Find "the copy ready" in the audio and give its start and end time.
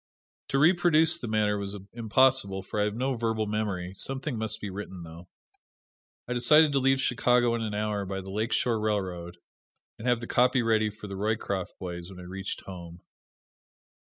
10.19-10.89